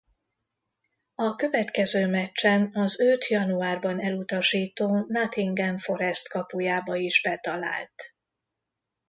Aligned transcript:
A 1.15 1.35
következő 1.35 2.07
meccsen 2.07 2.69
az 2.73 2.99
őt 3.01 3.27
januárban 3.27 3.99
elutasító 3.99 5.05
Nottingham 5.07 5.77
Forest 5.77 6.29
kapujába 6.29 6.95
is 6.95 7.21
betalált. 7.21 8.15